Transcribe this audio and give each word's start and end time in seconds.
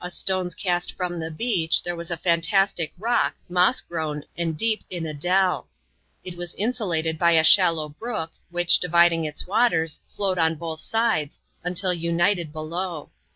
A 0.03 0.09
stone's 0.09 0.55
cast 0.55 0.93
from 0.93 1.19
the 1.19 1.29
beach 1.29 1.83
there 1.83 1.95
was 1.95 2.09
a 2.09 2.17
fantastic 2.17 2.91
rock, 2.97 3.35
moss 3.47 3.81
grown, 3.81 4.23
and 4.35 4.57
deep 4.57 4.83
in 4.89 5.05
a 5.05 5.13
delL 5.13 5.67
It 6.23 6.35
was 6.35 6.55
insulated 6.55 7.19
bj 7.19 7.39
a 7.39 7.43
shallow 7.43 7.89
brook, 7.89 8.31
which, 8.49 8.79
dividing 8.79 9.25
its 9.25 9.45
waters, 9.45 9.99
flowed 10.09 10.39
on 10.39 10.55
both 10.55 10.79
sides, 10.81 11.39
until 11.63 11.93
united 11.93 12.51
below. 12.51 13.11